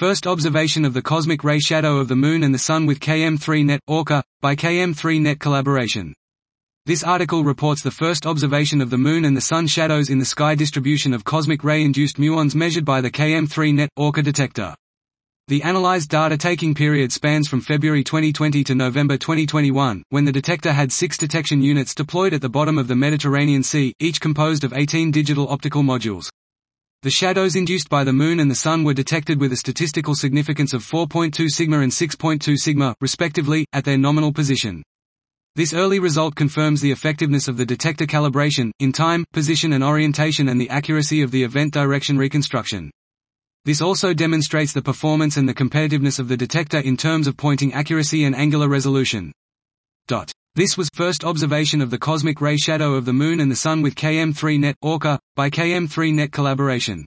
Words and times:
First 0.00 0.26
observation 0.26 0.86
of 0.86 0.94
the 0.94 1.02
cosmic 1.02 1.44
ray 1.44 1.58
shadow 1.58 1.98
of 1.98 2.08
the 2.08 2.16
Moon 2.16 2.42
and 2.42 2.54
the 2.54 2.58
Sun 2.58 2.86
with 2.86 3.00
KM3NeT, 3.00 3.80
Orca, 3.86 4.24
by 4.40 4.56
KM3NeT 4.56 5.38
collaboration. 5.38 6.14
This 6.86 7.04
article 7.04 7.44
reports 7.44 7.82
the 7.82 7.90
first 7.90 8.24
observation 8.24 8.80
of 8.80 8.88
the 8.88 8.96
Moon 8.96 9.26
and 9.26 9.36
the 9.36 9.42
Sun 9.42 9.66
shadows 9.66 10.08
in 10.08 10.18
the 10.18 10.24
sky 10.24 10.54
distribution 10.54 11.12
of 11.12 11.24
cosmic 11.24 11.62
ray-induced 11.62 12.16
muons 12.16 12.54
measured 12.54 12.86
by 12.86 13.02
the 13.02 13.10
KM3NeT, 13.10 13.88
Orca 13.94 14.22
detector. 14.22 14.74
The 15.48 15.62
analyzed 15.64 16.08
data 16.08 16.38
taking 16.38 16.74
period 16.74 17.12
spans 17.12 17.46
from 17.46 17.60
February 17.60 18.02
2020 18.02 18.64
to 18.64 18.74
November 18.74 19.18
2021, 19.18 20.02
when 20.08 20.24
the 20.24 20.32
detector 20.32 20.72
had 20.72 20.92
six 20.92 21.18
detection 21.18 21.60
units 21.60 21.94
deployed 21.94 22.32
at 22.32 22.40
the 22.40 22.48
bottom 22.48 22.78
of 22.78 22.88
the 22.88 22.96
Mediterranean 22.96 23.62
Sea, 23.62 23.92
each 24.00 24.18
composed 24.18 24.64
of 24.64 24.72
18 24.72 25.10
digital 25.10 25.46
optical 25.50 25.82
modules. 25.82 26.30
The 27.02 27.10
shadows 27.10 27.56
induced 27.56 27.88
by 27.88 28.04
the 28.04 28.12
Moon 28.12 28.40
and 28.40 28.50
the 28.50 28.54
Sun 28.54 28.84
were 28.84 28.92
detected 28.92 29.40
with 29.40 29.54
a 29.54 29.56
statistical 29.56 30.14
significance 30.14 30.74
of 30.74 30.84
4.2 30.84 31.48
sigma 31.48 31.80
and 31.80 31.90
6.2 31.90 32.58
sigma, 32.58 32.94
respectively, 33.00 33.64
at 33.72 33.84
their 33.84 33.96
nominal 33.96 34.34
position. 34.34 34.82
This 35.56 35.72
early 35.72 35.98
result 35.98 36.34
confirms 36.34 36.82
the 36.82 36.90
effectiveness 36.90 37.48
of 37.48 37.56
the 37.56 37.64
detector 37.64 38.04
calibration, 38.04 38.70
in 38.80 38.92
time, 38.92 39.24
position 39.32 39.72
and 39.72 39.82
orientation 39.82 40.50
and 40.50 40.60
the 40.60 40.68
accuracy 40.68 41.22
of 41.22 41.30
the 41.30 41.42
event 41.42 41.72
direction 41.72 42.18
reconstruction. 42.18 42.90
This 43.64 43.80
also 43.80 44.12
demonstrates 44.12 44.74
the 44.74 44.82
performance 44.82 45.38
and 45.38 45.48
the 45.48 45.54
competitiveness 45.54 46.18
of 46.18 46.28
the 46.28 46.36
detector 46.36 46.80
in 46.80 46.98
terms 46.98 47.26
of 47.26 47.34
pointing 47.34 47.72
accuracy 47.72 48.24
and 48.24 48.36
angular 48.36 48.68
resolution. 48.68 49.32
Dot. 50.06 50.32
This 50.56 50.76
was 50.76 50.88
first 50.92 51.24
observation 51.24 51.80
of 51.80 51.90
the 51.90 51.98
cosmic 51.98 52.40
ray 52.40 52.56
shadow 52.56 52.94
of 52.94 53.04
the 53.04 53.12
Moon 53.12 53.38
and 53.38 53.48
the 53.48 53.54
Sun 53.54 53.82
with 53.82 53.94
KM3NeT, 53.94 54.74
Orca, 54.82 55.20
by 55.36 55.48
KM3NeT 55.48 56.32
collaboration. 56.32 57.04